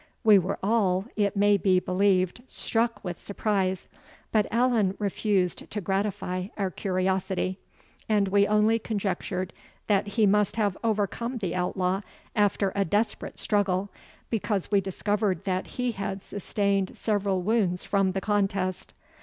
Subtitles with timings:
[0.23, 3.87] We were all, it may be believed, struck with surprise,
[4.31, 7.59] but Allan refused to gratify our curiosity;
[8.09, 9.53] and we only conjectured
[9.85, 12.01] that he must have overcome the outlaw
[12.35, 13.91] after a desperate struggle,
[14.31, 18.95] because we discovered that he had sustained several wounds from the contest.